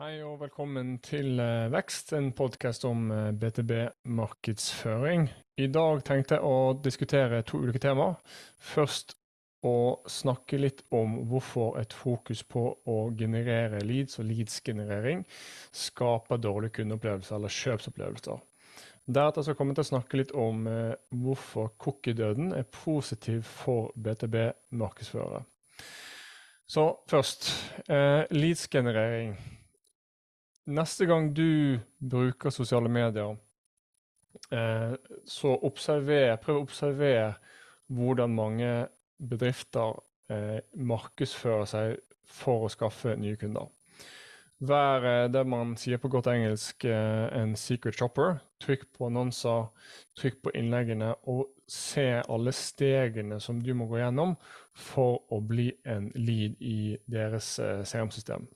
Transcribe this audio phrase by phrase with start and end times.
[0.00, 5.26] Hei og velkommen til eh, Vekst, en podkast om eh, BTB-markedsføring.
[5.60, 8.14] I dag tenkte jeg å diskutere to ulike temaer.
[8.56, 9.12] Først
[9.60, 9.74] å
[10.08, 15.20] snakke litt om hvorfor et fokus på å generere leads og leads-generering
[15.82, 18.40] skaper dårlige kundeopplevelser eller kjøpsopplevelser.
[19.04, 23.92] Deretter skal jeg komme til å snakke litt om eh, hvorfor cookie-døden er positiv for
[24.00, 25.44] BTB-markedsførere.
[26.64, 27.52] Så først,
[27.84, 29.36] eh, leads-generering.
[30.68, 33.36] Neste gang du bruker sosiale medier,
[34.52, 34.92] eh,
[35.24, 37.30] så observer, prøv å observere
[37.88, 38.70] hvordan mange
[39.18, 39.96] bedrifter
[40.28, 41.96] eh, markedsfører seg
[42.28, 43.72] for å skaffe nye kunder.
[44.60, 48.36] Vær eh, det man sier på godt engelsk en secret shopper.
[48.60, 49.70] Trykk på annonser,
[50.20, 54.36] trykk på innleggene, og se alle stegene som du må gå gjennom
[54.76, 58.50] for å bli en lead i deres CRM-system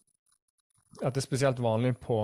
[1.03, 2.21] at det er spesielt vanlig på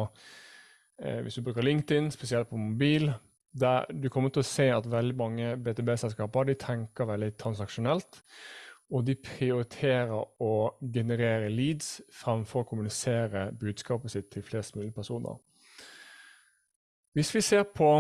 [1.03, 3.11] eh, hvis du bruker LinkedIn, spesielt på mobil.
[3.53, 8.21] Der du kommer til å se at veldig mange BTB-selskaper de tenker veldig transaksjonelt.
[8.91, 15.39] Og de prioriterer å generere leads fremfor å kommunisere budskapet sitt til flest mulig personer.
[17.15, 17.91] Hvis vi ser på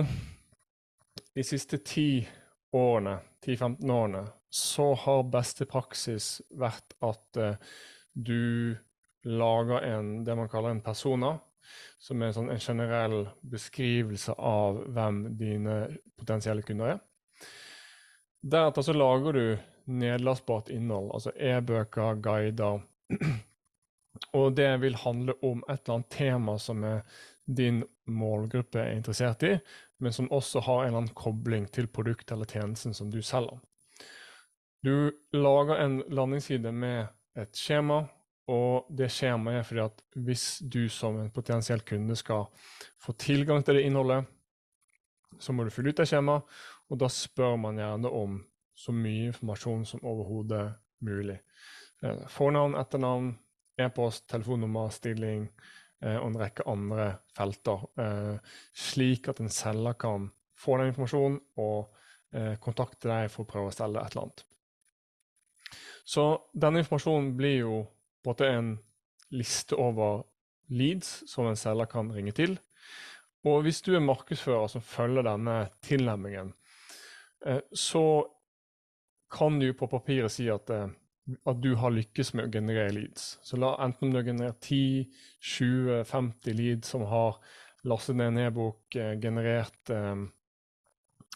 [1.34, 2.26] de siste ti
[2.74, 7.54] årene, 10-15 årene, så har beste praksis vært at uh,
[8.14, 8.76] du
[9.24, 11.34] lager en, det man kaller en persona,
[12.00, 15.76] som er sånn en generell beskrivelse av hvem dine
[16.18, 17.02] potensielle kunder er.
[18.40, 19.44] Deretter så lager du
[19.90, 22.80] nedlastbart innhold, altså e-bøker, guider.
[24.36, 26.84] Og det vil handle om et eller annet tema som
[27.46, 29.54] din målgruppe er interessert i,
[30.00, 33.58] men som også har en eller annen kobling til produktet eller tjenesten som du selger.
[34.82, 38.06] Du lager en landingsside med et skjema,
[38.50, 42.48] og det skjemaet er fordi at hvis du som en potensiell kunde skal
[43.00, 44.24] få tilgang til det innholdet,
[45.38, 46.46] så må du fylle ut det skjemaet,
[46.90, 48.40] og da spør man gjerne om
[48.74, 50.64] så mye informasjon som overhodet
[51.06, 51.38] mulig.
[52.02, 53.30] Eh, fornavn, etternavn,
[53.80, 55.46] e-post, telefonnummer, stilling
[56.02, 57.06] eh, og en rekke andre
[57.36, 57.86] felter.
[58.00, 61.96] Eh, slik at en selger kan få den informasjonen og
[62.62, 64.42] kontakte deg for å prøve å selge et eller annet.
[66.06, 66.24] Så
[66.54, 67.78] denne informasjonen blir jo
[68.22, 68.78] på en måte en
[69.30, 70.24] liste over
[70.70, 72.58] leads som en selger kan ringe til.
[73.48, 76.52] Og hvis du er markedsfører som følger denne tilnærmingen,
[77.46, 78.26] eh, så
[79.30, 80.90] kan du på papiret si at, eh,
[81.46, 83.38] at, du har lykkes med å generere leads.
[83.42, 85.08] Så la, enten om du har generert 10,
[85.40, 87.40] 20, 50 leads som har
[87.88, 89.96] lastet ned en e-bok, eh, generert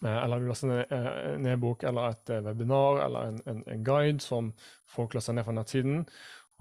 [0.04, 4.50] eller du laster ned en e-bok eller et webinar eller en, en, en guide som
[4.90, 6.02] folk laster ned fra nettsiden,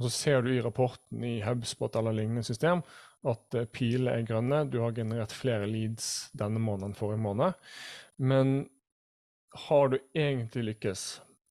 [0.03, 2.83] og så ser du i rapporten i HubSpot eller lignende system
[3.23, 4.63] at uh, pilene er grønne.
[4.67, 7.55] Du har generert flere leads denne måneden enn forrige måned.
[8.19, 8.65] Men
[9.67, 11.05] har du egentlig lykkes?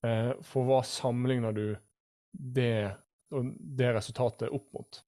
[0.05, 1.67] Uh, for hva sammenligner du
[2.33, 2.93] det,
[3.33, 5.03] det resultatet opp mot?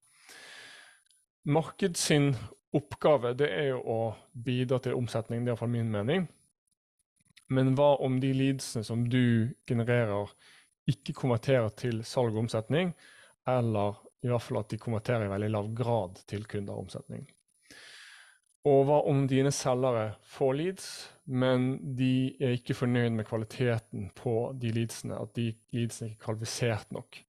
[1.45, 1.99] Marked
[2.75, 3.99] oppgave det er jo å
[4.33, 6.25] bidra til omsetning, det er iallfall min mening.
[7.53, 10.31] Men hva om de leadsene som du genererer,
[10.89, 12.91] ikke konverterer til salg og omsetning,
[13.47, 17.25] eller i hvert fall at de konverterer i veldig lav grad til kundeomsetning.
[18.65, 20.85] Og hva om dine selgere får leads,
[21.29, 26.23] men de er ikke fornøyd med kvaliteten på de leadsene, at de leadsene ikke er
[26.25, 27.19] kvalifisert nok.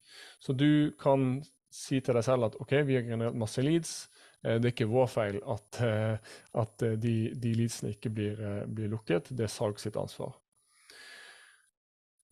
[0.41, 4.07] Så du kan si til deg selv at OK, vi har generert masse leads,
[4.41, 8.41] eh, det er ikke vår feil at, eh, at eh, de, de, leadsene ikke blir,
[8.65, 9.29] blir, lukket.
[9.29, 10.33] Det er salg sitt ansvar.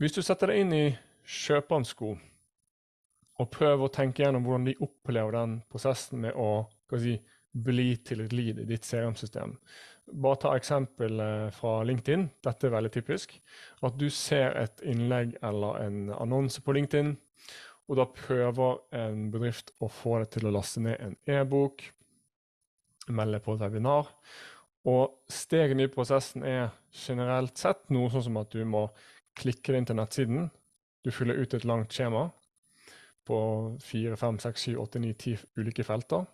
[0.02, 0.86] Hvis du setter deg inn i
[1.46, 2.16] kjøperens sko,
[3.42, 6.68] og prøve å tenke gjennom hvordan de opplever den prosessen med å
[7.02, 7.18] si,
[7.56, 9.56] bli til et lead i ditt CRM-system.
[10.06, 12.28] Bare ta eksempel eh, fra LinkedIn.
[12.46, 13.38] Dette er veldig typisk.
[13.86, 17.16] At du ser et innlegg eller en annonse på LinkedIn,
[17.86, 21.84] og da prøver en bedrift å få deg til å laste ned en e-bok,
[23.14, 24.10] melde på et webinar.
[24.90, 28.88] Og stegene i prosessen er generelt sett noe sånn som at du må
[29.38, 30.50] klikke deg inn til nettsiden.
[31.06, 32.30] Du fyller ut et langt skjema
[33.26, 33.38] på
[33.84, 36.26] fire, fem, seks, syv, åtte, ni, ti ulike felter.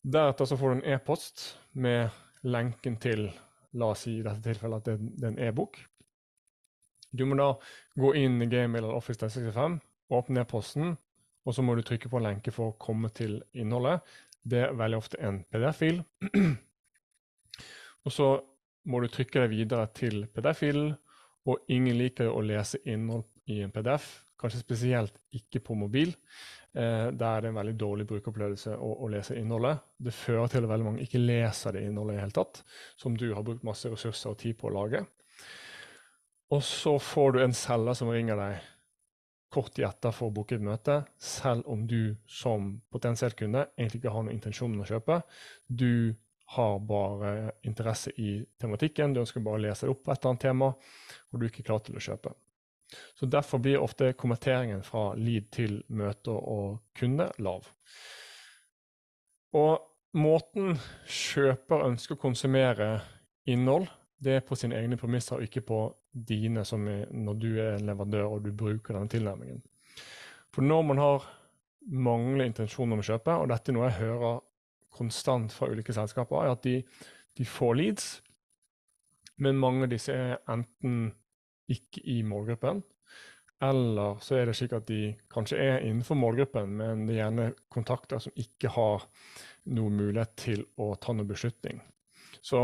[0.00, 2.08] Deretter så får du en e-post med
[2.48, 3.26] lenken til
[3.76, 5.76] la oss si i dette tilfellet at det, er en e-bok.
[7.12, 7.52] Du må da
[7.98, 9.78] gå inn i Gmail eller Office 365,
[10.14, 10.96] åpne e-posten,
[11.44, 14.00] og så må du trykke på en lenke for å komme til innholdet.
[14.42, 16.00] Det er veldig ofte en PDF-fil.
[18.04, 18.30] og så
[18.88, 20.94] må du trykke deg videre til PDF-filen,
[21.48, 26.14] og ingen liker å lese innhold i en PDF kanskje spesielt ikke på mobil,
[26.74, 29.84] eh, der det er en veldig dårlig brukeropplevelse å, å, lese innholdet.
[29.98, 32.62] Det fører til at veldig mange ikke leser det innholdet i hele tatt,
[33.00, 35.04] som du har brukt masse ressurser og tid på å lage.
[36.50, 38.70] Og så får du en selger som ringer deg
[39.50, 44.00] kort tid etter for å booke et møte, selv om du som potensiell kunde egentlig
[44.00, 45.20] ikke har noen intensjon om å kjøpe.
[45.66, 46.14] Du
[46.54, 47.32] har bare
[47.66, 50.70] interesse i tematikken, du ønsker bare å lese det opp på et eller annet tema,
[51.30, 52.34] og du er ikke klar til å kjøpe.
[53.18, 57.68] Så Derfor blir ofte konverteringen fra lead til møter og kunde lav.
[59.54, 59.80] Og
[60.18, 60.76] måten
[61.06, 62.90] kjøper ønsker å konsumere
[63.50, 63.88] innhold,
[64.20, 65.80] det er på sine egne premisser, og ikke på
[66.12, 69.62] dine, som når du er en leverandør og du bruker denne tilnærmingen.
[70.54, 71.28] For når man har
[71.90, 74.42] mangler intensjon om å kjøpe, og dette er noe jeg hører
[74.92, 76.80] konstant fra ulike selskaper, er at de,
[77.38, 78.10] de får leads,
[79.40, 81.14] men mange av disse er enten
[81.70, 82.82] ikke i målgruppen,
[83.60, 87.50] eller så er det slik at de kanskje er innenfor målgruppen, men det er gjerne
[87.72, 89.04] kontakter som ikke har
[89.68, 91.82] noen mulighet til å ta noen beslutning.
[92.40, 92.62] Så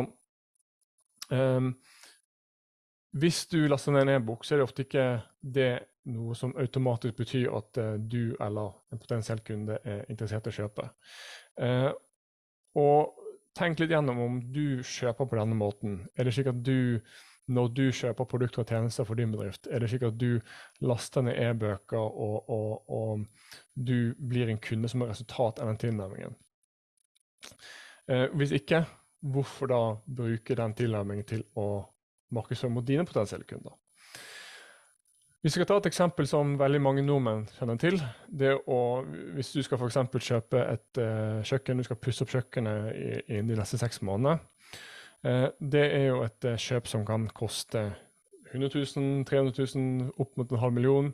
[1.28, 1.68] um,
[3.16, 5.06] hvis du laster ned en e-bok, så er det ofte ikke
[5.40, 5.70] det
[6.12, 10.58] noe som automatisk betyr at uh, du eller en potensiell kunde er interessert i å
[10.62, 10.88] kjøpe.
[11.60, 11.92] Uh,
[12.76, 13.22] og
[13.56, 16.02] tenk litt gjennom om du kjøper på denne måten.
[16.16, 17.00] Er det slik at du,
[17.46, 20.40] når du kjøper produkter og tjenester for din bedrift, er det slik at du
[20.82, 23.26] laster ned e-bøker og, og, og,
[23.74, 26.34] du blir en kunde som er resultat av den tilnærmingen?
[28.10, 28.84] Eh, hvis ikke,
[29.26, 31.84] hvorfor da bruke den tilnærmingen til å
[32.34, 33.76] markedsføre mot dine potensielle kunder?
[35.46, 38.00] Vi skal ta et eksempel som veldig mange nordmenn kjenner til.
[38.02, 38.78] Å,
[39.36, 42.96] hvis du skal for kjøpe et uh, kjøkken, du skal pusse opp kjøkkenet
[43.28, 44.40] innen de neste seks månedene.
[45.26, 47.88] Uh, det er jo et uh, kjøp som kan koste
[48.52, 51.08] 100 000, 300 000, opp mot en halv million.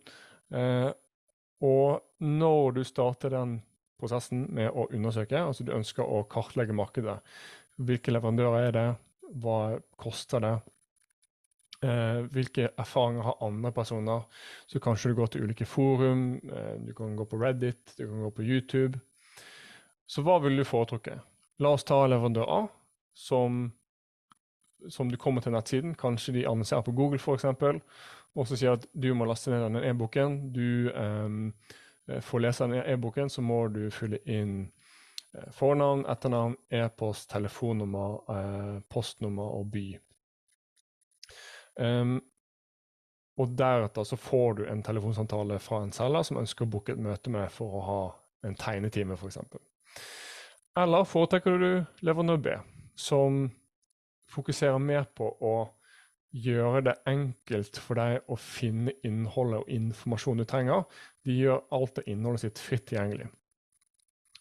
[1.64, 3.54] og når du starter den
[3.98, 7.16] prosessen med å undersøke, altså du ønsker å kartlegge markedet,
[7.80, 8.84] hvilke leverandører er det,
[9.40, 9.56] hva
[9.96, 10.52] koster det,
[11.82, 14.22] Eh, hvilke erfaringer har andre personer?
[14.66, 18.22] Så kanskje du går til ulike forum, eh, du kan gå på Reddit, du kan
[18.22, 19.00] gå på YouTube.
[20.06, 21.18] Så hva vil du foretrukke?
[21.58, 22.68] La oss ta leverandør A,
[23.14, 23.72] som,
[24.90, 25.94] som du kommer til nettsiden.
[25.98, 27.44] Kanskje de annonserer på Google f.eks.
[28.34, 30.38] Og så sier at du må laste ned denne e-boken.
[30.54, 37.28] Du eh, får lese denne e-boken, så må du fylle inn eh, fornavn, etternavn, e-post,
[37.30, 39.86] telefonnummer, uh, postnummer og by.
[41.80, 42.18] Um,
[43.40, 47.00] og deretter så får du en telefonsamtale fra en selger som ønsker å booke et
[47.00, 48.02] møte med for å ha
[48.48, 49.38] en tegnetime, f.eks.
[50.78, 51.70] Eller foretrekker du
[52.04, 52.54] leverandør B,
[52.96, 53.46] som
[54.32, 55.54] fokuserer mer på å
[56.32, 60.86] gjøre det enkelt for deg å finne innholdet og informasjonen du trenger.
[61.26, 63.28] De gjør alt det innholdet sitt fritt tilgjengelig.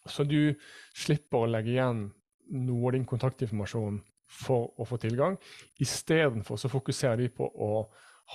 [0.08, 0.54] Så du
[0.96, 2.06] slipper å legge igjen
[2.52, 4.00] noe av din kontaktinformasjon
[4.32, 5.36] for å få tilgang.
[5.84, 7.72] Istedenfor så fokuserer de på å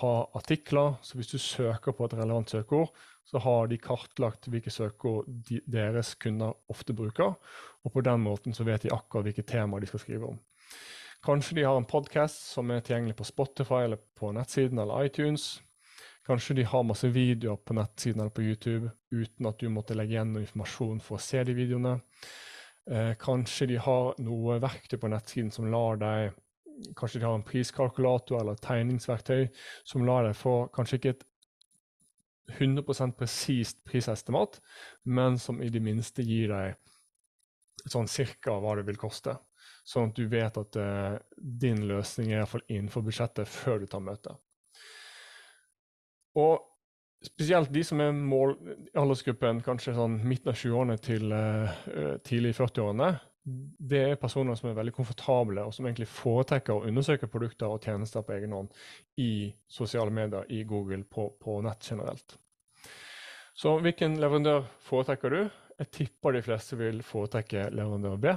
[0.01, 0.95] ha artikler.
[1.01, 2.94] Så hvis du søker på et relevant søkeord,
[3.27, 7.36] så har de kartlagt hvilke søkeord de, deres kunder ofte bruker.
[7.83, 10.39] Og på den måten så vet de akkurat hvilke temaer de skal skrive om.
[11.25, 15.57] Kanskje de har en podkast som er tilgjengelig på Spotify eller på nettsiden eller iTunes.
[16.27, 20.17] Kanskje de har masse videoer på nettsiden eller på YouTube uten at du måtte legge
[20.17, 21.95] igjen noe informasjon for å se de videoene.
[22.87, 26.35] Eh, kanskje de har noe verktøy på nettsiden som lar deg
[26.94, 29.47] Kanskje de har en priskalkulator eller et tegningsverktøy
[29.81, 31.23] som lar deg få kanskje ikke et
[32.59, 34.59] 100% presist prisestimat,
[35.03, 39.33] men som i det minste gir deg sånn cirka hva det vil koste.
[39.87, 44.03] Sånn at du vet at uh, din løsning er iallfall innenfor budsjettet før du tar
[44.03, 44.35] møte.
[46.37, 46.65] Og
[47.25, 48.51] Spesielt de som er mål
[48.97, 51.71] aldersgruppen kanskje sånn midten av 20-årene til uh,
[52.25, 53.07] tidlig i 40-årene.
[53.89, 57.83] Det er personer som er veldig komfortable, og som egentlig foretrekker å undersøke produkter og
[57.83, 58.69] tjenester på egen hånd
[59.23, 62.37] i sosiale medier, i Google, på, på nett generelt.
[63.57, 65.39] Så hvilken leverandør foretrekker du?
[65.79, 68.35] Jeg tipper de fleste vil foretrekke leverandør B.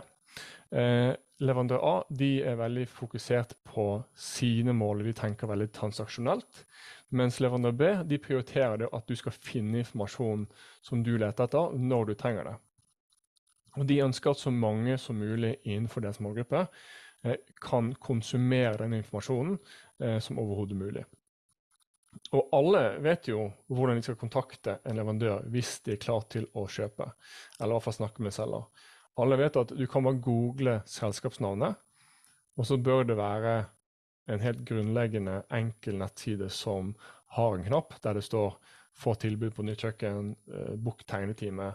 [0.73, 5.04] Eh, leverandør A de er veldig fokusert på sine mål.
[5.06, 6.64] De tenker veldig transaksjonelt.
[7.16, 10.47] Mens leverandør B de prioriterer det at du skal finne informasjon
[10.87, 12.56] som du leter etter, når du trenger det.
[13.78, 16.64] Og De ønsker at så mange som mulig innenfor deres målgruppe
[17.25, 19.59] eh, kan konsumere den informasjonen
[20.02, 21.04] eh, som overhodet mulig.
[22.35, 26.49] Og alle vet jo hvordan de skal kontakte en leverandør hvis de er klar til
[26.59, 27.06] å kjøpe,
[27.61, 28.66] eller i hvert fall snakke med selger.
[29.21, 31.79] Alle vet at du kan bare google selskapsnavnet,
[32.59, 33.55] og så bør det være
[34.31, 36.95] en helt grunnleggende enkel nettside som
[37.37, 38.59] har en knapp der det står
[39.00, 41.75] 'få tilbud på nytt kjøkken, eh, book tegnetime.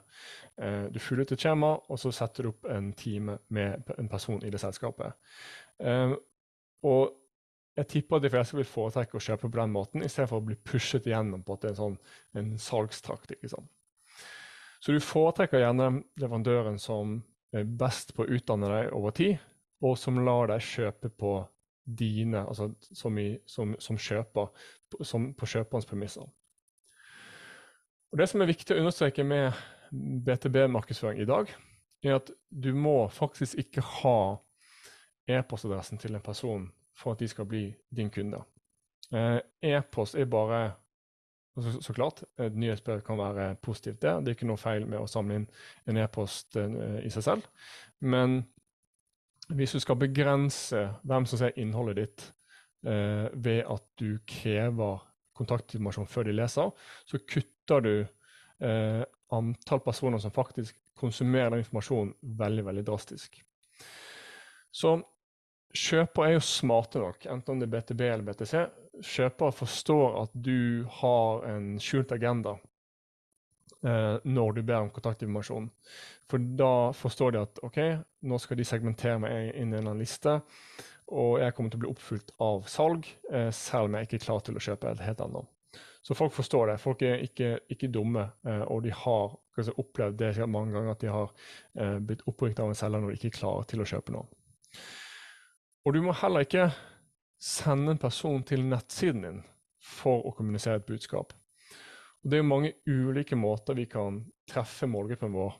[0.58, 4.10] Eh, du fyller ut et skjema, og så setter du opp en time med en
[4.10, 5.14] person i det selskapet.
[5.80, 6.14] Eh,
[6.84, 7.16] og
[7.78, 10.40] jeg tipper at de fleste vil foretrekke å kjøpe på den måten, i stedet for
[10.40, 11.98] å bli pushet igjennom på at det er en, sånn,
[12.36, 13.34] en salgstrakt.
[14.80, 17.24] Så du foretrekker gjerne leverandøren som
[17.64, 19.38] best på å utdanne deg over tid,
[19.86, 21.38] og som lar deg kjøpe på
[21.86, 24.50] dine, altså som, i, som, som kjøper,
[25.06, 26.26] som på kjøperens premisser.
[28.12, 29.54] Og Det som er viktig å understreke med
[30.26, 31.52] BTB-markedsføring i dag,
[32.06, 34.18] er at du må faktisk ikke ha
[35.28, 38.42] e-postadressen til en person for at de skal bli din kunde.
[39.14, 40.62] Eh, e-post er bare
[41.56, 44.14] så, så, klart, et nyhetsbrev kan være positivt, det.
[44.26, 45.46] Det er ikke noe feil med å samle inn
[45.88, 47.48] en e-post uh, i seg selv.
[48.04, 48.42] Men
[49.54, 52.24] hvis du skal begrense hvem som ser innholdet ditt
[52.88, 55.04] eh, ved at du krever
[55.38, 56.72] kontaktinformasjon før de leser,
[57.06, 59.04] så kutter du eh,
[59.36, 63.38] antall personer som faktisk konsumerer den informasjonen, veldig, veldig drastisk.
[64.72, 64.96] Så
[65.76, 68.56] kjøper er jo smarte nok, enten om det er BTB eller BTC.
[69.04, 72.56] Kjøpere forstår at du har en skjult agenda
[73.84, 75.70] eh, når du ber om kontaktinformasjon.
[76.30, 77.80] For da forstår de at OK,
[78.25, 80.40] nå skal de segmentere meg inn i en liste,
[81.14, 84.25] og jeg kommer til å bli oppfylt av salg, eh, selv om jeg ikke er
[84.25, 85.52] klar til å kjøpe et helt annet.
[86.06, 86.78] Så folk forstår det.
[86.82, 91.02] Folk er ikke, ikke dumme, eh, og de har kanskje opplevd det mange ganger at
[91.02, 91.32] de har
[91.80, 94.28] eh, blitt opprykt av en selger når de ikke er klare til å kjøpe noe.
[95.86, 96.68] Og du må heller ikke
[97.42, 99.42] sende en person til nettsiden din
[99.86, 101.34] for å kommunisere et budskap.
[102.24, 105.54] Og det er mange ulike måter vi kan treffe målgruppen vår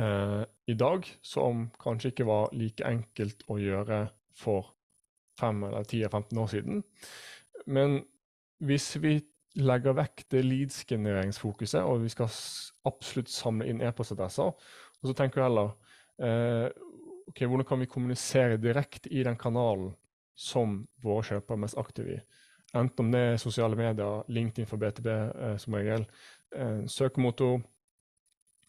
[0.00, 0.42] eh,
[0.72, 4.72] i dag, som kanskje ikke var like enkelt å gjøre for
[5.40, 6.82] 5 eller 10 eller 15 år siden.
[7.66, 7.98] Men
[8.64, 9.18] hvis vi
[9.60, 12.32] legger vekk det leads-genereringsfokuset, og vi skal
[12.88, 15.74] absolutt samle inn e-postadresser, og så tenker vi heller
[16.24, 16.70] eh,
[17.28, 19.92] ok, hvordan kan vi kommunisere direkte i den kanalen
[20.34, 22.22] som våre kjøpere er mest aktive i.
[22.74, 26.06] Enten om det er sosiale medier, LinkedIn for BTB eh, som regel,
[26.56, 27.60] eh, søkemotor,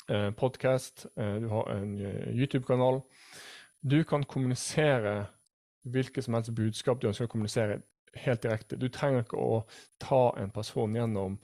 [0.10, 3.02] eh, podkast, eh, du har en eh, YouTube-kanal.
[3.82, 5.26] Du kan kommunisere
[5.86, 7.82] hvilket som helst budskap du ønsker å kommunisere
[8.16, 8.78] helt direkte.
[8.78, 9.64] Du trenger ikke å
[10.02, 11.40] ta en person gjennom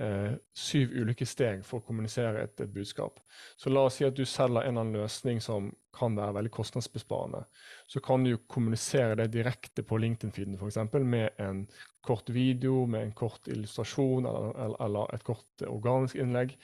[0.00, 3.20] eh, syv ulike steg for å kommunisere et, et, budskap.
[3.56, 6.52] Så la oss si at du selger en eller annen løsning som kan være veldig
[6.54, 7.44] kostnadsbesparende.
[7.90, 10.80] Så kan du jo kommunisere det direkte på LinkedIn-feeden f.eks.
[11.04, 11.64] med en
[12.04, 16.56] kort video, med en kort illustrasjon eller, eller, eller et kort organisk innlegg.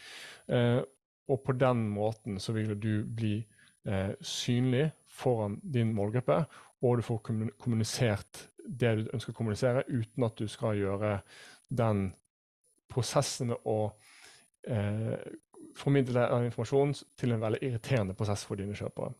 [0.50, 0.80] Eh,
[1.30, 3.36] og på den måten så vil du bli
[3.86, 6.42] eh, synlig foran din målgruppe,
[6.80, 7.22] og du får
[7.60, 11.18] kommunisert det du ønsker å kommunisere, uten at du skal gjøre
[11.68, 12.10] den
[12.90, 13.78] prosessen med å
[14.68, 15.16] eh,
[15.78, 19.12] formidle informasjon til en veldig irriterende prosess for dine kjøpere.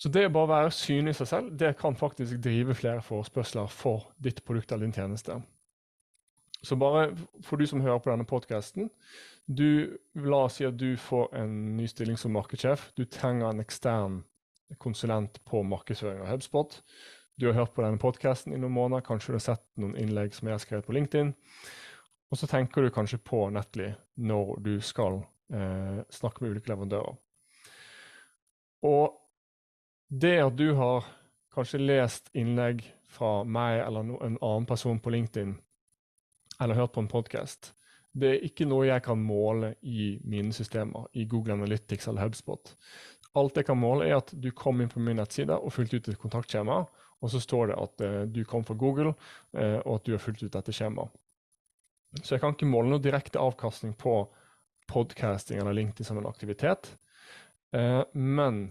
[0.00, 3.68] Så det å bare være synlig i seg selv, det kan faktisk drive flere forespørsler
[3.68, 5.36] for ditt produkt eller din tjeneste.
[6.64, 7.10] Så bare
[7.44, 8.88] for du som hører på denne podkasten,
[9.50, 12.90] la oss si at du får en ny stilling som markedssjef.
[12.96, 14.20] Du trenger en ekstern
[14.78, 16.76] konsulent på markedsføring av HubSpot.
[17.40, 20.34] Du har hørt på denne podkasten i noen måneder, kanskje du har sett noen innlegg
[20.36, 21.30] som jeg har skrevet på LinkedIn.
[22.28, 23.86] Og så tenker du kanskje på Netly
[24.20, 27.16] når du skal eh, snakke med ulike leverandører.
[28.84, 29.16] Og
[30.12, 31.08] det at du har
[31.56, 35.56] kanskje lest innlegg fra meg eller en annen person på LinkedIn,
[36.60, 37.72] eller hørt på en podkast,
[38.12, 42.76] det er ikke noe jeg kan måle i mine systemer, i Google Analytics eller HubSpot.
[43.40, 46.12] Alt jeg kan måle, er at du kom inn på min nettside og fulgte ut
[46.12, 46.82] et kontaktskjema,
[47.20, 49.14] og så står det at eh, du kom fra Google,
[49.52, 51.12] eh, og at du har fulgt ut dette skjemaet.
[52.22, 54.24] Så jeg kan ikke måle noe direkte avkastning på
[54.90, 56.90] podcasting eller LinkedIn som en aktivitet.
[57.76, 58.70] Eh, men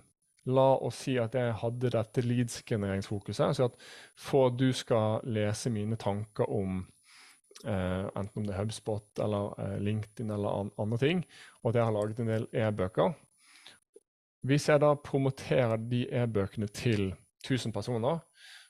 [0.50, 3.56] la oss si at jeg hadde dette leads-genereringsfokuset.
[3.56, 3.78] Så at
[4.18, 6.88] for du skal lese mine tanker om
[7.60, 11.26] enten om det er HubSpot eller LinkedIn eller an andre ting,
[11.60, 13.18] og at jeg har laget en del e-bøker
[14.48, 17.10] Hvis jeg da promoterer de e-bøkene til
[17.44, 18.22] 1000 personer,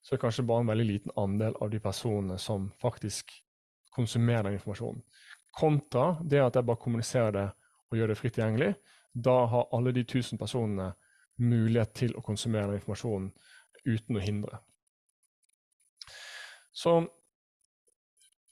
[0.09, 3.29] så er det kanskje bare en veldig liten andel av de personene som faktisk
[3.93, 5.03] konsumerer den informasjonen.
[5.53, 7.43] Kontra det at jeg bare kommuniserer det
[7.91, 8.71] og gjør det fritt tilgjengelig.
[9.13, 10.87] Da har alle de 1000 personene
[11.37, 13.29] mulighet til å konsumere den informasjonen
[13.85, 14.63] uten å hindre.
[16.73, 16.95] Så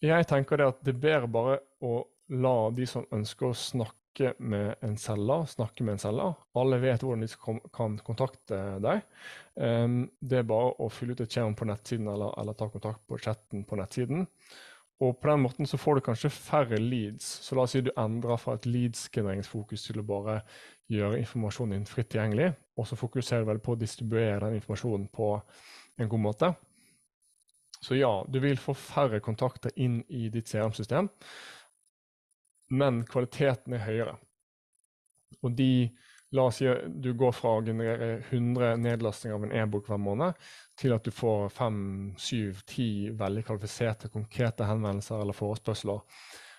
[0.06, 2.04] jeg tenker det at det er bedre bare å
[2.38, 6.34] la de som ønsker å snakke snakke med en selger, snakke med en selger.
[6.56, 9.04] Alle vet hvordan de kan kontakte deg.
[9.56, 13.06] Um, det er bare å fylle ut et skjema på nettsiden eller, eller, ta kontakt
[13.08, 14.28] på chatten på nettsiden.
[15.00, 17.26] Og på den måten så får du kanskje færre leads.
[17.46, 20.40] Så la oss si du endrer fra et leads-genereringsfokus til å bare
[20.90, 25.06] gjøre informasjonen din fritt tilgjengelig, og så fokuserer du vel på å distribuere den informasjonen
[25.14, 25.36] på
[26.00, 26.50] en god måte.
[27.84, 31.12] Så ja, du vil få færre kontakter inn i ditt CRM-system,
[32.70, 34.18] men kvaliteten er høyere.
[35.44, 35.72] Og de
[36.36, 36.68] La oss si
[37.00, 40.36] du går fra å generere 100 nedlastinger av en e-bok hver måned,
[40.76, 46.04] til at du får 5-7-10 veldig kvalifiserte, konkrete henvendelser eller forespørsler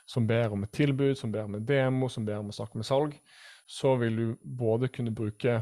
[0.09, 2.81] som ber om et tilbud, som ber om en demo, som ber om å snakke
[2.81, 3.19] med salg,
[3.69, 5.61] så vil du både kunne bruke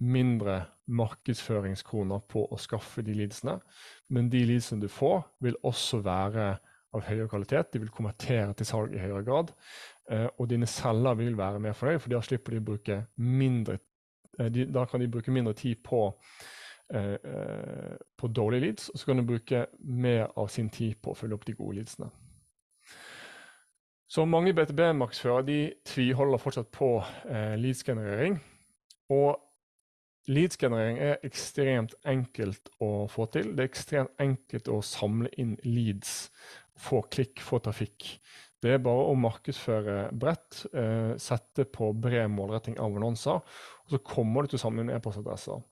[0.00, 3.58] mindre markedsføringskroner på å skaffe de leadsene,
[4.08, 6.54] men de leadsene du får, vil også være
[6.92, 7.72] av høyere kvalitet.
[7.72, 9.52] De vil konvertere til salg i høyere grad.
[10.10, 13.78] Eh, og dine selger vil være mer fornøyd, for da slipper de å bruke mindre
[14.38, 16.04] eh, de, Da kan de bruke mindre tid på,
[16.92, 21.12] eh, eh, på dårlige leads, og så kan de bruke mer av sin tid på
[21.12, 22.10] å følge opp de gode leadsene.
[24.12, 26.98] Så mange BTB-markedsførere de tviholder fortsatt på
[27.32, 28.36] eh, leadsgenerering.
[29.08, 29.38] Og
[30.28, 33.54] leadsgenerering er ekstremt enkelt å få til.
[33.56, 36.28] Det er ekstremt enkelt å samle inn leads
[36.78, 38.08] få klikk, få trafikk.
[38.62, 43.98] Det er bare å markedsføre bredt, eh, sette på bred målretting av annonser, og så
[43.98, 45.62] kommer du til sammen med e-postadresser.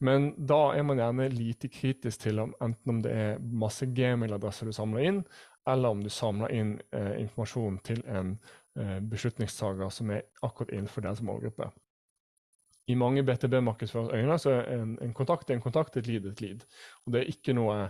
[0.00, 4.68] Men da er man gjerne lite kritisk til om, enten om det er masse gmail-adresser
[4.68, 5.22] du samler inn,
[5.66, 8.34] eller om du samler inn eh, informasjon til en
[8.76, 11.70] eh, beslutningstaker som er akkurat innenfor deres målgruppe.
[12.86, 16.66] I mange BTB-markedsførers øyne så er en, en kontakt en kontakt, et lead et lead.
[17.06, 17.88] Og det er ikke noe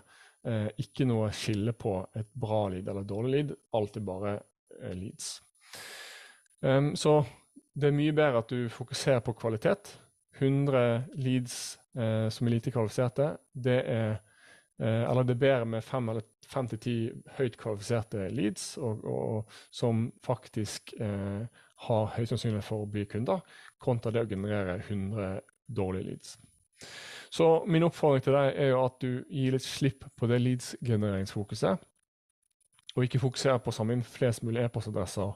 [0.78, 3.54] ikke noe skille på et bra lead eller et dårlig lead.
[3.78, 4.34] Alt er bare
[4.80, 5.32] eh, leads.
[6.62, 7.18] Um, så
[7.76, 9.96] det er mye bedre at du fokuserer på kvalitet.
[10.38, 14.10] 100 leads eh, som er lite kvalifiserte, det er
[14.78, 16.96] eh, Eller det er bedre med fem eller fem til ti
[17.38, 21.46] høyt kvalifiserte leads og, og, som faktisk eh,
[21.86, 23.40] har høy sannsynlighet for å bli kunder,
[23.80, 26.36] kontra det å generere 100 dårlige leads.
[27.32, 31.82] Så min oppfordring til deg er jo at du gir litt slipp på det leads-genereringsfokuset.
[32.96, 35.34] Og ikke fokuserer på å samle inn flest mulig e-postadresser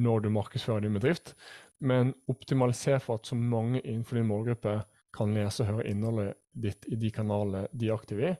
[0.00, 1.34] når du markedsfører din bedrift,
[1.82, 4.78] men optimaliser for at så mange innenfor din målgruppe
[5.12, 8.36] kan lese og høre innholdet ditt i de kanalene de er aktive i.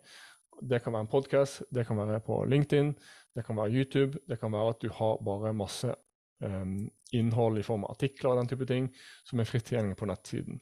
[0.62, 2.94] Det kan være en podkast, det kan være på LinkedIn,
[3.34, 4.20] det kan være YouTube.
[4.28, 5.94] Det kan være at du har bare masse
[6.44, 8.88] um, innhold i form av artikler og den type ting
[9.24, 10.60] som er fritt tilgjengelig på nettsiden.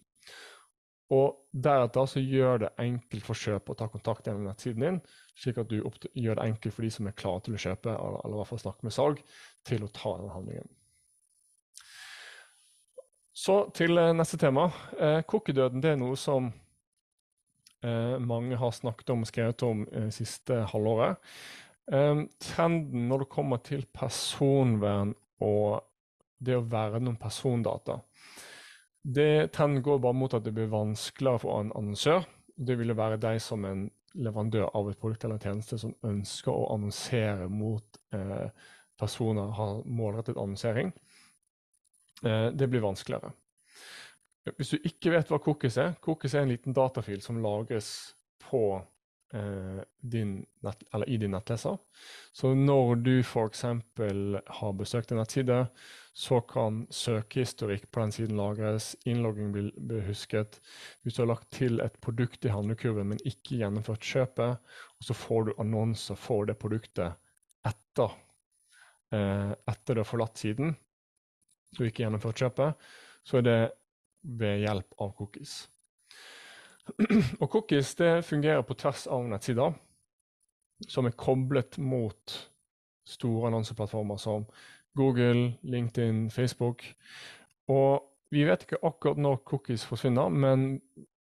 [1.10, 4.98] Og deretter så gjør det enkelt for kjøper å ta kontakt gjennom nettsiden din,
[5.34, 8.20] slik at du gjør det enkelt for de som er klare til å kjøpe, eller,
[8.22, 9.24] eller i hvert fall snakke med salg,
[9.66, 10.70] til å ta den handlingen.
[13.40, 14.68] Så til eh, neste tema.
[15.00, 16.50] Eh, Cookie-døden er noe som
[17.82, 21.18] eh, mange har snakket om og skrevet om eh, siste halvåret.
[21.90, 25.80] Eh, trenden når det kommer til personvern og
[26.40, 27.98] det å verne om persondata,
[29.02, 32.24] det går bare mot at det blir vanskeligere for en annonsør.
[32.56, 36.52] Det ville være deg som en leverandør av et produkt eller en tjeneste som ønsker
[36.52, 38.50] å annonsere mot eh,
[38.98, 40.92] personer, har målrettet annonsering.
[42.24, 43.32] Eh, det blir vanskeligere.
[44.56, 47.90] Hvis du ikke vet hva cookies er Cookies er en liten datafil som lagres
[48.48, 48.80] på
[49.30, 50.32] din
[50.66, 51.76] nett, i din nettleser.
[52.34, 53.62] Så når du f.eks.
[53.62, 55.58] har besøkt en nettside,
[56.16, 60.58] så kan søkehistorikk på den siden lagres, innlogging blir husket.
[61.02, 64.58] Hvis du har lagt til et produkt i handlekurven, men ikke gjennomført kjøpet,
[64.98, 67.16] og så får du annonser for det produktet
[67.70, 68.16] etter,
[69.14, 70.74] eh, etter du har forlatt siden,
[71.70, 72.88] så ikke gjennomført kjøpet,
[73.24, 73.60] så er det
[74.22, 75.62] ved hjelp av cookies.
[77.42, 77.94] Og cookies
[78.26, 79.74] fungerer på tvers av nettsider,
[80.88, 82.36] som er koblet mot
[83.10, 84.46] store annonseplattformer som
[84.96, 86.84] Google, LinkedIn, Facebook.
[87.70, 90.80] Og vi vet ikke akkurat når cookies forsvinner, men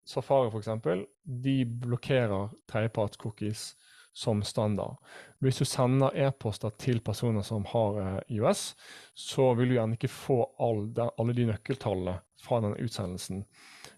[0.09, 1.05] Safari f.eks.
[1.23, 3.73] de blokkerer tredjeparts-cookies
[4.13, 4.97] som standard.
[5.39, 8.73] Hvis du sender e-poster til personer som har eh, IOS,
[9.13, 13.43] så vil du gjerne ikke få alle de nøkkeltallene fra den utsendelsen.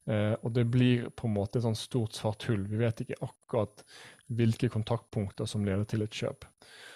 [0.09, 2.63] Eh, og det blir på en måte et sånn stort svart hull.
[2.69, 3.83] Vi vet ikke akkurat
[4.31, 6.47] hvilke kontaktpunkter som leder til et kjøp.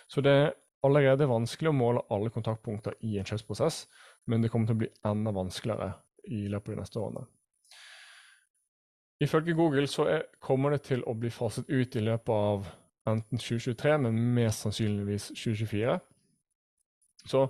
[0.07, 0.53] Så det er
[0.85, 3.85] allerede vanskelig å måle alle kontaktpunkter i en kjøpsprosess,
[4.29, 5.93] men det kommer til å bli enda vanskeligere
[6.33, 7.25] i løpet av de neste årene.
[9.23, 12.67] Ifølge Google så er, kommer det til å bli faset ut i løpet av
[13.07, 15.97] enten 2023, men mest sannsynligvis 2024.
[17.25, 17.45] Så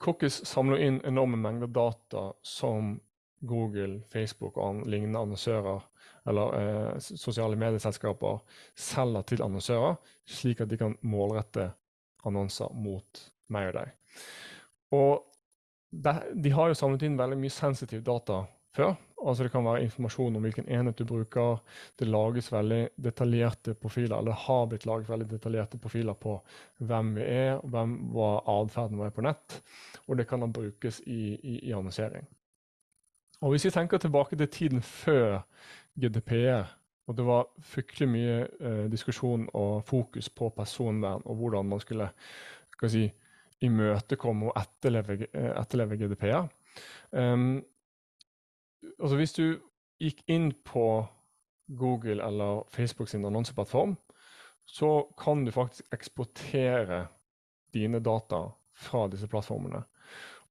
[0.00, 2.94] Cookies samler inn enorme mengder data som
[3.40, 5.80] Google, Facebook og lignende annonsører
[6.28, 8.40] eller eh, sosiale medieselskaper
[8.76, 9.96] selger til annonsører,
[10.28, 11.70] slik at de kan målrette
[12.28, 13.92] annonser mot meg og deg.
[14.96, 15.12] Og
[15.90, 18.44] de, har jo samlet inn veldig mye sensitiv data
[18.76, 18.94] før.
[19.20, 21.58] Altså Det kan være informasjon om hvilken enhet du bruker.
[21.98, 26.36] Det lages veldig detaljerte profiler, eller det har blitt laget veldig detaljerte profiler på
[26.78, 29.58] hvem vi er, hvem, hva atferden vår er på nett.
[30.06, 32.28] Og det kan da brukes i, i, i annonsering.
[33.40, 35.40] Og Hvis vi tenker tilbake til tiden før
[36.00, 36.68] GDPR,
[37.06, 42.10] og det var fryktelig mye eh, diskusjon og fokus på personvern og hvordan man skulle
[42.88, 43.08] si,
[43.60, 46.46] imøtekomme og etterleve, eh, etterleve GDPR.
[47.10, 47.64] Um,
[49.00, 49.58] altså Hvis du
[50.00, 51.06] gikk inn på
[51.78, 53.96] Google eller Facebook sin annonseplattform,
[54.66, 57.06] så kan du faktisk eksportere
[57.74, 59.82] dine data fra disse plattformene.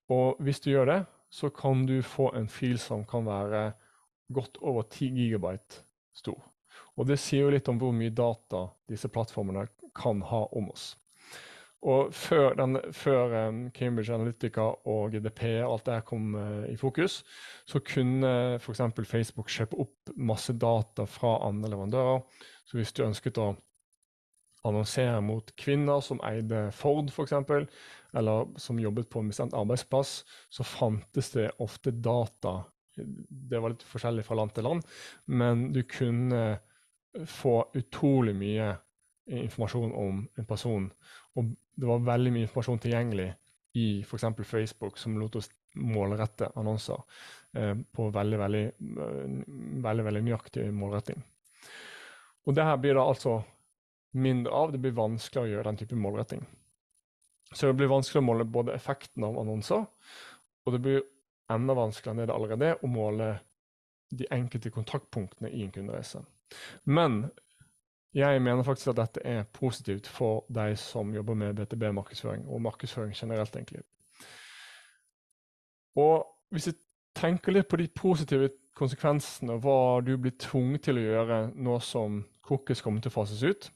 [0.09, 3.71] Og hvis du gjør det, så kan du få en fil som kan være
[4.33, 6.41] godt over 10 gigabyte stor.
[6.97, 10.91] Og det sier jo litt om hvor mye data disse plattformene kan ha om oss.
[11.87, 17.21] Og før, den, før um, Cambridge Analytica og GDP alt det kom uh, i fokus,
[17.63, 18.81] så kunne f.eks.
[19.07, 22.25] Facebook kjøpe opp masse data fra andre leverandører.
[22.67, 23.53] Så hvis du ønsket å
[24.67, 27.33] annonsere mot kvinner som eide Ford f.eks.,
[28.19, 32.63] eller som jobbet på en bestemt arbeidsplass, så fantes det ofte data.
[32.95, 34.87] Det var litt forskjellig fra land til land,
[35.29, 36.59] men du kunne
[37.29, 38.73] få utrolig mye
[39.29, 40.89] informasjon om en person.
[41.37, 43.29] Og det var veldig mye informasjon tilgjengelig
[43.77, 44.25] i f.eks.
[44.43, 47.01] Facebook som lot oss målrette annonser
[47.53, 48.63] eh, på veldig, veldig,
[49.05, 49.35] eh,
[49.85, 51.21] veldig, veldig nøyaktig målretting.
[52.47, 53.39] Og det her blir da altså
[54.11, 54.71] mindre av.
[54.71, 56.45] Det blir vanskeligere å gjøre den type målretting.
[57.53, 59.85] Så det blir vanskelig å måle både effekten av annonser,
[60.65, 61.05] og det blir
[61.49, 63.29] enda vanskeligere enn det allerede er, å måle
[64.13, 66.21] de enkelte kontaktpunktene i en kundereise.
[66.85, 67.23] Men
[68.13, 73.13] jeg mener faktisk at dette er positivt for de som jobber med BTB-markedsføring, og markedsføring
[73.17, 73.83] generelt, egentlig.
[75.97, 76.79] Og hvis jeg
[77.17, 82.23] tenker litt på de positive konsekvensene, hva du blir tvunget til å gjøre nå som
[82.45, 83.69] cookies kommer til å fases ut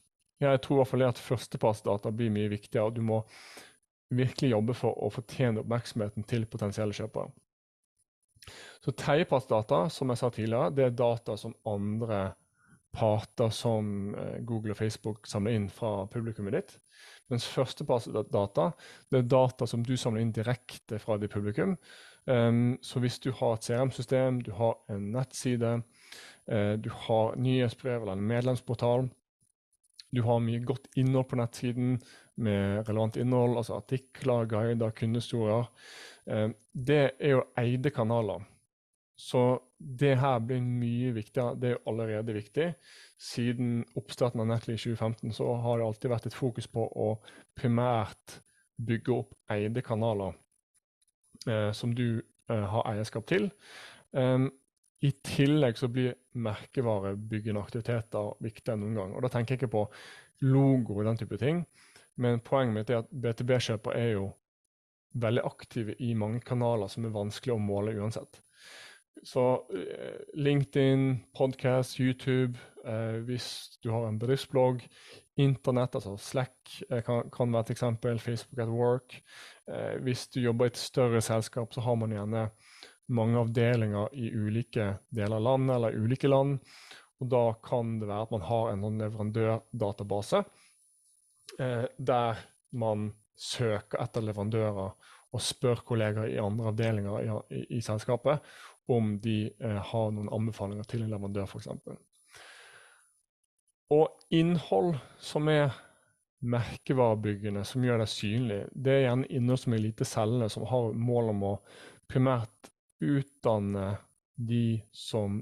[0.43, 3.23] Jeg tror i hvert fall at førstepartsdata blir mye viktigere, du må
[4.13, 7.32] virkelig jobbe for å fortjene oppmerksomheten til potensielle kjøpere.
[8.84, 12.34] Så tredjepartsdata, som jeg sa tidligere, det er data som andre
[12.93, 16.73] parter som eh, Google og Facebook samler inn fra publikummet ditt.
[17.32, 18.67] Mens førstepartsdata
[19.10, 21.77] det er data som du samler inn direkte fra ditt publikum.
[22.25, 25.73] Um, så hvis du har et CRM-system, du har en nettside,
[26.51, 29.10] uh, du har nyhetsbrev eller en medlemsportal,
[30.13, 31.97] du har mye godt innhold på nettsiden
[32.43, 35.69] med relevant innhold, altså artikler, guider, kundehistorier.
[36.30, 38.45] Uh, det er jo eide kanaler.
[39.19, 41.58] Så det her blir mye viktigere.
[41.60, 42.69] Det er jo allerede viktig.
[43.19, 47.10] Siden oppstarten av Netly i 2015 så har det alltid vært et fokus på å
[47.56, 48.39] primært
[48.82, 50.34] bygge opp eide kanaler
[51.47, 52.08] eh, som du
[52.49, 53.52] eh, har eierskap til.
[54.12, 54.49] Um,
[55.03, 59.15] I tillegg så blir merkevarebyggende aktiviteter viktigere enn noen gang.
[59.17, 59.87] Og da tenker jeg ikke på
[60.47, 61.63] logo og den type ting,
[62.23, 64.29] men poenget mitt er at BTB-kjøper er jo
[65.19, 68.39] veldig aktive i mange kanaler som er vanskelig å måle uansett.
[69.23, 74.81] Så eh, LinkedIn, podcast, YouTube, eh, hvis du har en bedriftsblogg,
[75.39, 79.19] internett, altså Slack eh, kan, kan, være et eksempel, Facebook at work.
[79.67, 82.47] Eh, hvis du jobber i et større selskap, så har man gjerne
[83.11, 86.59] mange avdelinger i ulike deler av landet eller ulike land.
[87.21, 90.43] Og da kan det være at man har en sånn leverandørdatabase
[91.59, 94.93] eh, der man søker etter leverandører
[95.33, 98.43] og spør kollegaer i andre avdelinger i, i, i selskapet
[98.91, 101.69] om de eh, har noen anbefalinger til en leverandør, f.eks.
[103.93, 105.73] Og innhold som er
[106.43, 110.91] merkevarebyggende, som gjør deg synlig, det er gjerne innhold som er lite selgende, som har
[110.91, 111.53] mål om å
[112.11, 112.52] primært
[113.03, 113.95] utdanne
[114.35, 115.41] de som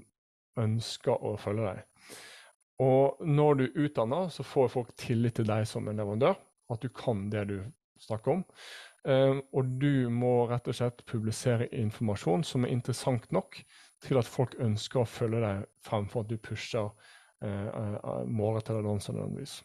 [0.60, 2.16] ønsker å følge deg.
[2.82, 6.40] Og når du utdanner, så får folk tillit til deg som en leverandør,
[6.72, 7.58] at du kan det du
[8.02, 8.44] snakker om.
[9.04, 13.58] Um, og du må rett og slett publisere informasjon som er interessant nok
[14.02, 16.92] til at folk ønsker å følge deg fremfor at du pusher
[17.42, 19.56] målet uh, målrettede annonser nødvendigvis.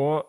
[0.00, 0.24] Og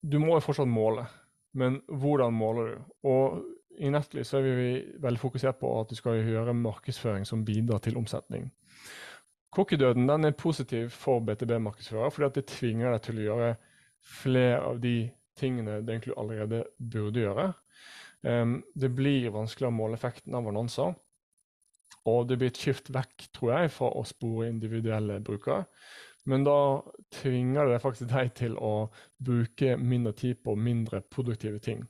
[0.00, 1.04] du må jo fortsatt måle,
[1.52, 2.94] men hvordan måler du?
[3.12, 3.42] Og
[3.78, 7.82] i Netly så er vi veldig fokusert på at du skal gjøre markedsføring som bidrar
[7.84, 8.50] til omsetning.
[9.52, 13.50] Cookie-døden er positiv for BTB-markedsfører, fordi det tvinger deg til å gjøre
[14.02, 14.96] flere av de
[15.38, 17.52] tingene du egentlig allerede burde gjøre.
[18.22, 20.94] Um, det blir vanskeligere å måle effekten av annonser.
[22.08, 25.66] Og det blir et skift vekk, tror jeg, fra å spore individuelle brukere.
[26.24, 26.80] men da
[27.10, 31.80] tvinger det faktisk deg til å bruke mindre tid på mindre produktive ting.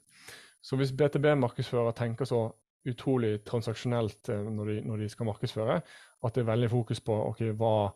[0.62, 2.46] Så hvis BTB-markedsfører tenker så
[2.88, 5.81] utrolig transaksjonelt eh, når de, når de, skal markedsføre,
[6.22, 7.90] at det er veldig fokus på okay, hva,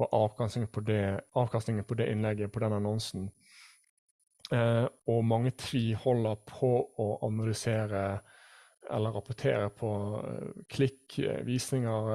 [0.00, 1.02] var avkastningen, på det,
[1.36, 3.30] avkastningen på det innlegget, på den annonsen.
[4.52, 8.04] Eh, og mange tviholder på å analysere
[8.90, 9.88] eller rapportere på
[10.24, 12.08] uh, klikk, eh, visninger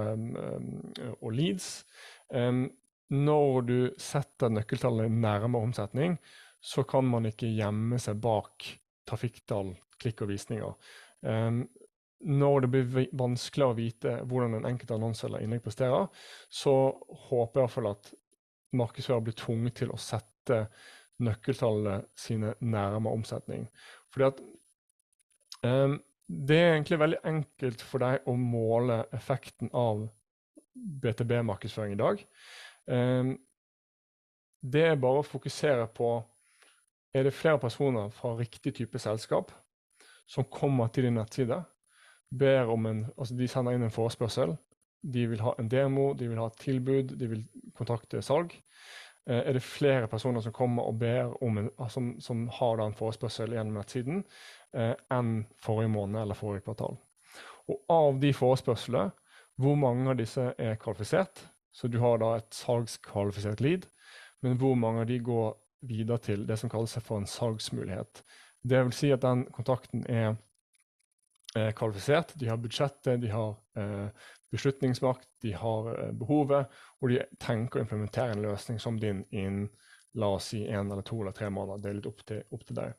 [1.21, 1.85] og leads.
[3.13, 6.17] Når du setter nøkkeltallene nærmere omsetning,
[6.59, 8.65] så kan man ikke gjemme seg bak
[9.07, 10.75] trafikktall, klikk og visninger.
[11.25, 11.65] Um,
[12.25, 16.07] når det blir vanskeligere å vite hvordan en enkelt annonse eller innlegg presterer,
[16.49, 16.73] så
[17.29, 18.11] håper jeg i hvert fall at
[18.75, 20.65] markedsfører blir tvunget til å sette
[21.23, 23.67] nøkkeltallene sine nærmere omsetning.
[24.11, 24.41] Fordi at
[25.63, 30.07] um, det er egentlig veldig enkelt for deg å måle effekten av
[30.75, 32.23] BTB-markedsføring i dag.
[32.89, 33.35] Um,
[34.65, 36.17] det er bare å fokusere på
[37.15, 39.53] er det flere personer fra riktig type selskap
[40.27, 41.61] som kommer til din nettside,
[42.35, 44.55] ber om en, altså de sender inn en forespørsel,
[45.05, 47.43] de vil ha en demo, de vil ha et tilbud, de vil
[47.77, 48.55] kontakte salg.
[49.29, 52.97] Eh, er det flere personer som kommer og ber om en, som, som har en
[52.97, 54.23] forespørsel gjennom nettsiden,
[54.73, 56.97] eh, enn forrige måned eller forrige kvartal.
[57.69, 59.11] Og av de forespørslene,
[59.61, 61.45] hvor mange av disse er kvalifisert?
[61.75, 63.85] Så du har da et salgskvalifisert lead,
[64.43, 65.53] men hvor mange av de går
[65.87, 68.23] videre til det som kalles for en salgsmulighet.
[68.65, 70.35] Det vil si at den kontakten er
[71.77, 74.09] kvalifisert, de har budsjettet, de har eh,
[74.51, 76.71] beslutningsmakt, de har eh, behovet,
[77.01, 79.69] og de tenker å implementere en løsning som din innen
[80.15, 81.81] la oss si én eller to eller tre måneder.
[81.81, 82.93] Det er litt opp til, opp til deg.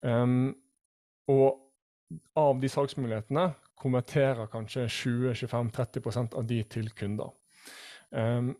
[0.00, 0.54] Um,
[1.28, 7.34] og av de salgsmulighetene konverterer kanskje 20-25-30% av de til kunder.
[8.08, 8.54] Um,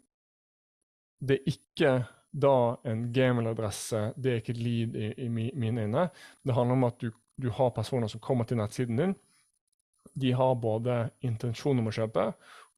[1.25, 1.95] det er ikke
[2.31, 6.07] da en gmail-adresse, det er ikke et lead i, i mine øyne.
[6.45, 9.17] Det handler om at du, du har personer som kommer til nettsiden din,
[10.15, 12.31] de har både intensjon om å kjøpe,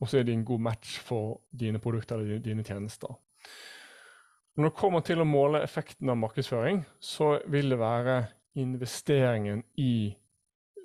[0.02, 3.14] og så er de en god match for dine produkter eller dine tjenester.
[4.56, 8.16] Når det kommer til å måle effekten av markedsføring, så vil det være
[8.60, 10.12] investeringen i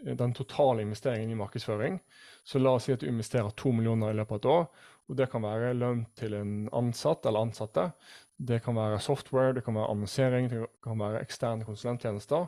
[0.06, 1.97] den totale investeringen i markedsføring.
[2.43, 4.86] Så la oss si at du investerer to millioner i løpet av et år.
[5.07, 7.91] Og Det kan være lønn til en ansatt eller ansatte.
[8.37, 12.47] Det kan være software, det kan være annonsering, det kan være eksterne konsulenttjenester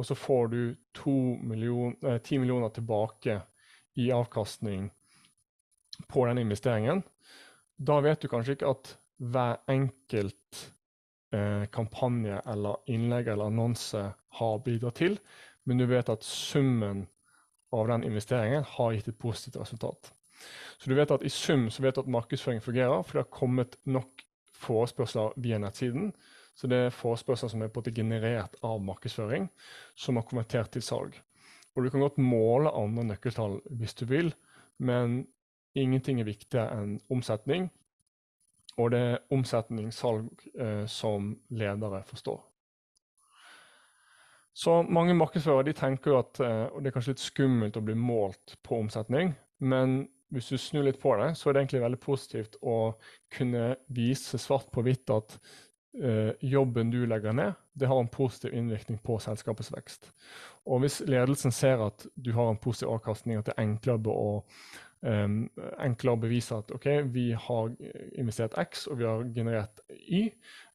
[0.00, 0.76] og så får du
[1.42, 3.40] million, eh, 10 millioner tilbake
[3.94, 4.90] i avkastning
[6.08, 7.02] på den investeringen.
[7.76, 10.72] Da vet du kanskje ikke at hver enkelt
[11.32, 15.18] eh, kampanje eller innlegg eller annonse har bidratt til,
[15.64, 17.06] men du vet at summen
[17.72, 20.12] av den investeringen har gitt et positivt resultat.
[20.78, 23.38] Så du vet at i sum så vet du at markedsføring fungerer, for det har
[23.38, 24.24] kommet nok
[24.60, 26.12] forespørsler via nettsiden
[26.60, 29.48] så det er forespørsler som er på en generert av markedsføring,
[29.96, 31.14] som har konvertert til salg.
[31.74, 34.34] Og Du kan godt måle andre nøkkeltall hvis du vil,
[34.76, 35.26] men
[35.74, 37.70] ingenting er viktigere enn omsetning.
[38.76, 42.40] Og det er omsetning-salg eh, som ledere forstår.
[44.52, 47.84] Så mange markedsførere de tenker jo at eh, og det er kanskje litt skummelt å
[47.86, 51.82] bli målt på omsetning, men hvis du snur litt på det, så er det egentlig
[51.84, 52.76] veldig positivt å
[53.34, 55.38] kunne vise svart på hvitt at
[55.98, 60.10] uh, jobben du legger ned, det har en positiv innvirkning på selskapets vekst.
[60.70, 64.42] Og hvis ledelsen ser at du har en positiv avkastning, at det er enklere å,
[65.02, 65.42] um,
[65.80, 67.72] enklere å bevise at ok, vi har
[68.20, 70.28] investert X og vi har generert Y,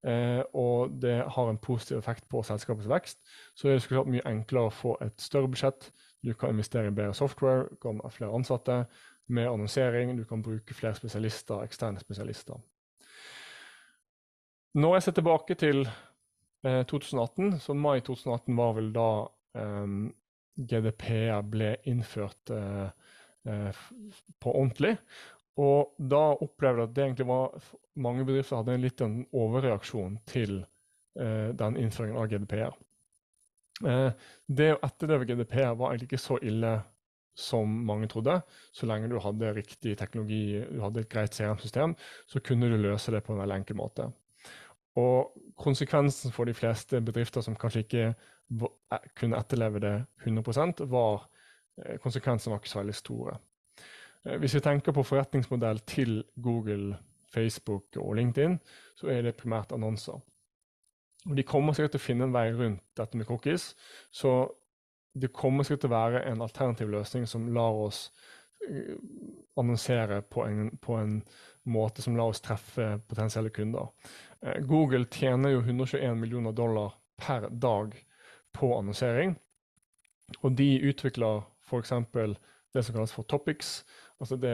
[0.07, 3.21] uh, og det har en positiv effekt på selskapets vekst,
[3.55, 5.91] så er det mye enklere å få et større budsjett.
[6.25, 8.87] Du kan investere i bedre software, kan ha flere ansatte,
[9.27, 12.59] mer annonsering, du kan bruke flere spesialister, eksterne spesialister.
[14.75, 19.09] Når jeg ser tilbake til eh, 2018, så mai 2018 var vel da
[19.55, 19.95] eh,
[20.55, 22.89] GDPR ble innført eh,
[23.47, 23.83] eh,
[24.39, 24.95] på ordentlig.
[25.55, 27.69] Og da opplevde jeg at det egentlig var
[28.03, 30.57] mange bedrifter hadde en litt en overreaksjon til
[31.19, 32.75] eh, den innføringen av GDPR.
[33.87, 34.09] Eh,
[34.47, 36.75] det å etterleve GDPR var egentlig ikke så ille
[37.35, 38.39] som mange trodde.
[38.73, 41.95] Så lenge du hadde riktig teknologi, du hadde et greit CRM-system,
[42.27, 44.09] så kunne du løse det på en veldig enkel måte.
[44.95, 51.25] Og konsekvensen for de fleste bedrifter som kanskje ikke eh, kunne etterleve det 100 var
[51.75, 53.37] konsekvensen konsekvensene var ikke så veldig store.
[54.25, 56.97] Eh, hvis vi tenker på forretningsmodell til Google,
[57.33, 58.59] Facebook og LinkedIn,
[58.95, 60.21] så er det primært annonser.
[61.25, 63.73] Og De kommer sikkert til å finne en vei rundt dette med cookies.
[64.11, 64.31] Så
[65.15, 68.09] det kommer sikkert til å være en alternativ løsning som lar oss
[68.67, 68.95] eh,
[69.55, 71.19] annonsere på en, på en,
[71.65, 73.87] måte som lar oss treffe potensielle kunder.
[74.43, 77.95] Eh, Google tjener jo 121 millioner dollar per dag
[78.53, 79.33] på annonsering.
[80.43, 81.93] Og de utvikler f.eks.
[82.73, 83.79] det som kalles for topics.
[84.23, 84.53] Altså det,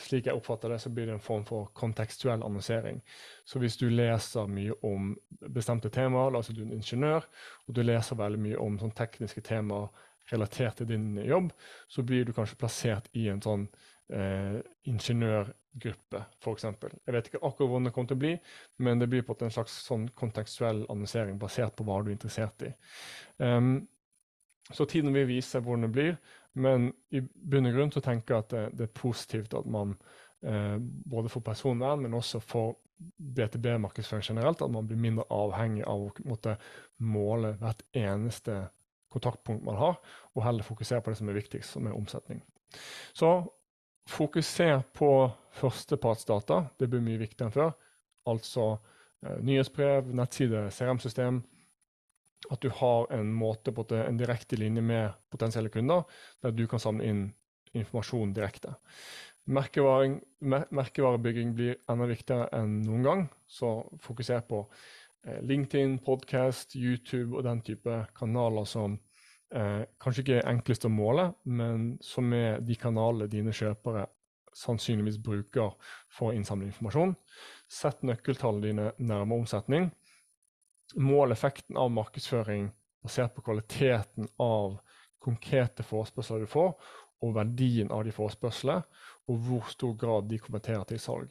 [0.00, 3.02] slik jeg oppfatter det, så blir det en form for kontekstuell annonsering.
[3.44, 5.12] Så hvis du leser mye om
[5.52, 7.26] bestemte temaer, altså du er en ingeniør,
[7.66, 9.90] og du leser veldig mye om sånn tekniske temaer
[10.32, 11.52] relatert til din jobb,
[11.88, 13.66] så blir du kanskje plassert i en sånn
[14.14, 16.68] eh, ingeniørgruppe, f.eks.
[16.70, 18.34] Jeg vet ikke akkurat hvordan det kommer til å bli,
[18.86, 22.64] men det blir på en slags sånn kontekstuell annonsering basert på hva du er interessert
[22.68, 22.72] i.
[23.42, 23.74] Um,
[24.72, 26.14] så tiden vil vise hvordan det blir,
[26.54, 29.94] men i bunn og grunn så tenker jeg at det, det er positivt at man
[30.44, 32.76] eh, både for personvern, men også for
[33.18, 36.56] BTB-markedsføring generelt, at man blir mindre avhengig av å måtte
[37.02, 38.60] måle hvert eneste
[39.12, 39.98] kontaktpunkt man har,
[40.34, 42.40] og heller fokusere på det som er viktigst, som er omsetning.
[43.12, 43.32] Så
[44.08, 46.64] fokuser på førstepartsdata.
[46.78, 47.72] Det blir mye viktigere enn før.
[48.32, 51.42] Altså eh, nyhetsbrev, nettside, CRM-system.
[52.50, 56.02] At du har en måte på en direkte linje med potensielle kunder,
[56.42, 57.22] der du kan samle inn
[57.72, 58.74] informasjon direkte.
[59.46, 64.66] Merkevarebygging blir enda viktigere enn noen gang, så fokuser på
[65.26, 68.96] Eh, LinkedIn, podkast, YouTube og den type kanaler som
[69.54, 74.08] eh, kanskje ikke er enklest å måle, men som er de kanalene dine kjøpere
[74.58, 75.76] sannsynligvis bruker
[76.10, 77.14] for å innsamle informasjon.
[77.70, 79.92] Sett nøkkeltallene dine nærmere omsetning.
[80.94, 82.70] Mål effekten av markedsføring
[83.02, 84.78] basert på kvaliteten av
[85.22, 86.74] konkrete forespørsler du får,
[87.22, 88.82] og verdien av de forespørslene,
[89.30, 91.30] og hvor stor grad de kommenterer til salg.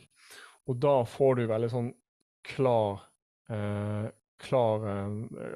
[0.69, 1.89] Og da får du veldig sånn
[2.47, 3.01] klar
[3.51, 4.07] eh,
[4.41, 4.85] klar,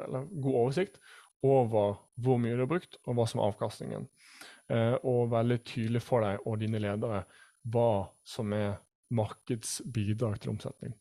[0.05, 0.99] eller god oversikt
[1.45, 4.07] over hvor mye du har brukt, og hva som er avkastningen.
[4.71, 7.23] Eh, og veldig tydelig for deg og dine ledere
[7.73, 8.79] hva som er
[9.15, 10.95] markedsbidrag til omsetning.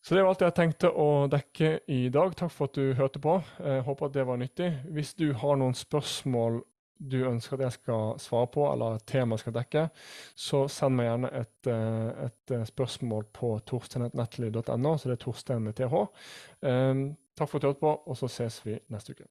[0.00, 2.32] Så det var alt jeg tenkte å dekke i dag.
[2.36, 3.36] Takk for at du hørte på.
[3.60, 4.70] Jeg håper at det var nyttig.
[4.88, 6.62] Hvis du har noen spørsmål
[7.00, 9.84] du ønsker at jeg skal svare på, eller et tema jeg skal dekke,
[10.36, 15.64] så send meg gjerne et, eh, et eh, spørsmål på torsteinetnettly.no, så det er Torstein
[15.64, 16.04] med TH.
[16.60, 17.04] Um,
[17.36, 19.30] takk for at du hørte på, og så ses vi neste uke.